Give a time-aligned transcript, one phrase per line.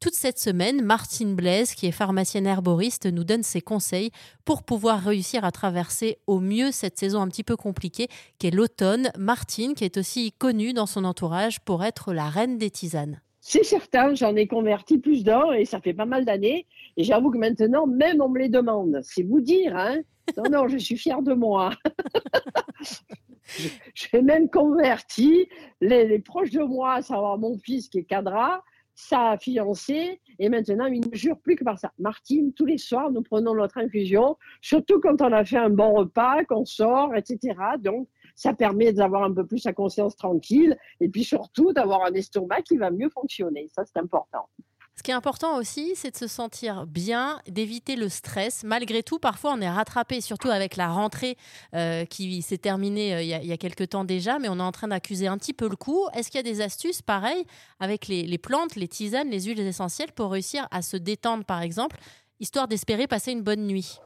[0.00, 4.12] Toute cette semaine, Martine Blaise, qui est pharmacienne herboriste, nous donne ses conseils
[4.46, 8.08] pour pouvoir réussir à traverser au mieux cette saison un petit peu compliquée
[8.38, 9.10] qu'est l'automne.
[9.18, 13.20] Martine, qui est aussi connue dans son entourage pour être la reine des tisanes.
[13.42, 16.66] C'est certain, j'en ai converti plus d'un et ça fait pas mal d'années.
[16.96, 19.00] Et j'avoue que maintenant, même on me les demande.
[19.02, 19.98] C'est vous dire, hein
[20.38, 21.74] Non, non, je suis fière de moi.
[23.94, 25.46] J'ai même converti
[25.82, 28.62] les, proches de moi, à savoir mon fils qui est cadra,
[28.94, 31.92] sa fiancée, et maintenant il ne jure plus que par ça.
[31.98, 35.94] Martine, tous les soirs, nous prenons notre infusion, surtout quand on a fait un bon
[35.94, 37.54] repas, qu'on sort, etc.
[37.78, 42.12] Donc, ça permet d'avoir un peu plus sa conscience tranquille, et puis surtout d'avoir un
[42.12, 43.68] estomac qui va mieux fonctionner.
[43.68, 44.48] Ça, c'est important.
[44.96, 48.64] Ce qui est important aussi, c'est de se sentir bien, d'éviter le stress.
[48.64, 51.38] Malgré tout, parfois, on est rattrapé, surtout avec la rentrée
[51.74, 54.72] euh, qui s'est terminée euh, il, y a, quelques temps déjà, mais on est en
[54.72, 56.06] train d'accuser un petit peu le coup.
[56.12, 57.44] Est-ce qu'il y a des astuces, pareil,
[57.78, 61.96] avec les, plantes, les tisanes, les huiles essentielles pour réussir à se détendre, par exemple,
[62.38, 64.00] histoire d'espérer passer une bonne nuit?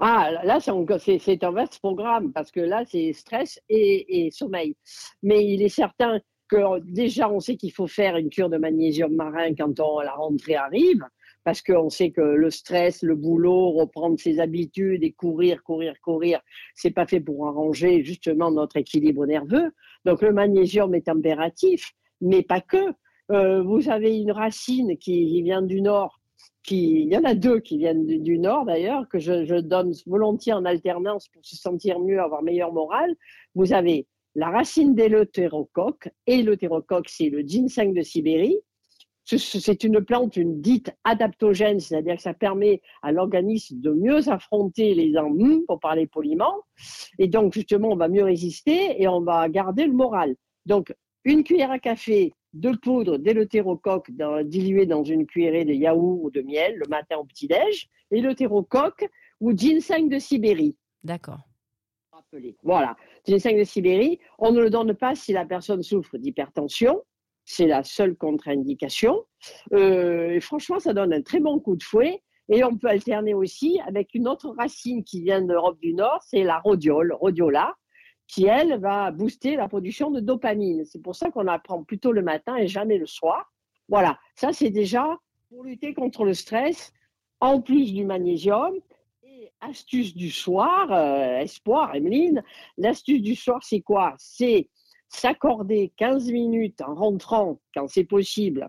[0.00, 4.74] Ah, là, c'est un vaste programme parce que là, c'est stress et, et, sommeil.
[5.22, 6.18] Mais il est certain
[6.84, 11.04] déjà, on sait qu'il faut faire une cure de magnésium marin quand la rentrée arrive,
[11.44, 16.40] parce qu'on sait que le stress, le boulot, reprendre ses habitudes et courir, courir, courir,
[16.74, 19.72] c'est pas fait pour arranger justement notre équilibre nerveux.
[20.04, 22.92] Donc le magnésium est impératif, mais pas que.
[23.30, 26.20] Euh, vous avez une racine qui vient du nord,
[26.62, 29.92] qui, il y en a deux qui viennent du, nord d'ailleurs, que je, je, donne
[30.06, 33.14] volontiers en alternance pour se sentir mieux, avoir meilleur moral.
[33.54, 38.58] Vous avez la racine d'éleutérocoque, et l'eutérocoque, c'est le ginseng de Sibérie.
[39.24, 44.94] C'est une plante, une dite adaptogène, c'est-à-dire que ça permet à l'organisme de mieux affronter
[44.94, 46.54] les ennuis, pour parler poliment.
[47.18, 50.34] Et donc, justement, on va mieux résister et on va garder le moral.
[50.66, 50.92] Donc,
[51.24, 54.10] une cuillère à café de poudre d'éleutérocoque
[54.44, 59.08] diluée dans une cuillerée de yaourt ou de miel le matin au petit-déj, éleutérocoque
[59.40, 60.74] ou ginseng de Sibérie.
[61.04, 61.48] D'accord.
[62.62, 62.96] Voilà.
[63.26, 67.02] Ginseng de Sibérie, on ne le donne pas si la personne souffre d'hypertension.
[67.44, 69.24] C'est la seule contre-indication.
[69.72, 72.22] Euh, franchement, ça donne un très bon coup de fouet.
[72.48, 76.42] Et on peut alterner aussi avec une autre racine qui vient d'Europe du Nord, c'est
[76.42, 77.74] la rhodiole, rhodiola,
[78.26, 80.84] qui elle va booster la production de dopamine.
[80.84, 83.52] C'est pour ça qu'on la prend plutôt le matin et jamais le soir.
[83.88, 85.18] Voilà, ça c'est déjà
[85.48, 86.92] pour lutter contre le stress,
[87.40, 88.74] en plus du magnésium
[89.62, 92.42] astuce du soir, euh, espoir, Emeline,
[92.76, 94.14] l'astuce du soir, c'est quoi?
[94.18, 94.68] C'est
[95.08, 98.68] s'accorder 15 minutes en rentrant, quand c'est possible,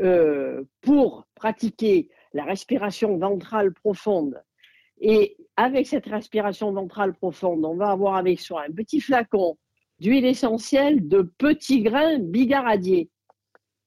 [0.00, 4.42] euh, pour pratiquer la respiration ventrale profonde.
[5.00, 9.56] Et avec cette respiration ventrale profonde, on va avoir avec soi un petit flacon
[10.00, 13.08] d'huile essentielle de petits grains bigaradiers.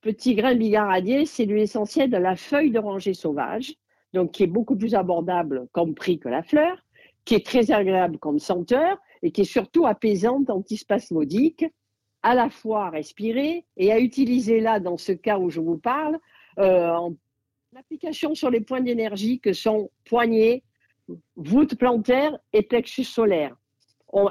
[0.01, 3.73] Petits grains bigaradiers, c'est l'huile essentielle de la feuille d'oranger sauvage
[4.13, 6.77] donc qui est beaucoup plus abordable comme prix que la fleur,
[7.25, 11.65] qui est très agréable comme senteur et qui est surtout apaisante, antispasmodique,
[12.23, 15.77] à la fois à respirer et à utiliser là, dans ce cas où je vous
[15.77, 16.17] parle,
[16.59, 17.15] euh, en
[17.77, 20.63] application sur les points d'énergie que sont poignets,
[21.35, 23.55] voûte plantaire et plexus solaire.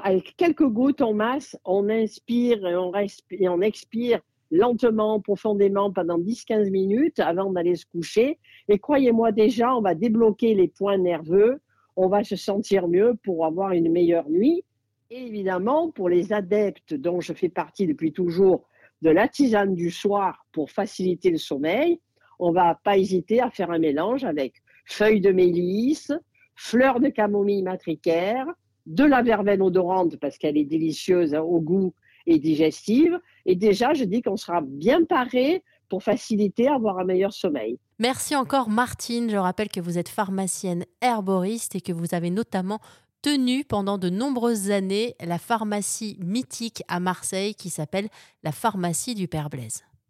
[0.03, 2.91] avec quelques gouttes en masse, on inspire on,
[3.31, 4.21] et on expire
[4.51, 8.39] lentement, profondément pendant 10-15 minutes avant d'aller se coucher.
[8.69, 11.59] Et croyez-moi déjà, on va débloquer les points nerveux,
[11.95, 14.63] on va se sentir mieux pour avoir une meilleure nuit.
[15.09, 18.67] Et évidemment, pour les adeptes dont je fais partie depuis toujours
[19.01, 21.99] de la tisane du soir pour faciliter le sommeil,
[22.39, 24.55] on va pas hésiter à faire un mélange avec
[24.85, 26.11] feuilles de mélisse,
[26.55, 28.47] fleurs de camomille matricaire,
[28.85, 31.93] de la verveine odorante parce qu'elle est délicieuse au goût
[32.39, 33.19] digestive.
[33.45, 37.79] Et déjà, je dis qu'on sera bien paré pour faciliter avoir un meilleur sommeil.
[37.99, 39.29] Merci encore Martine.
[39.29, 42.79] Je rappelle que vous êtes pharmacienne herboriste et que vous avez notamment
[43.21, 48.09] tenu pendant de nombreuses années la pharmacie mythique à Marseille qui s'appelle
[48.43, 49.83] la pharmacie du Père Blaise.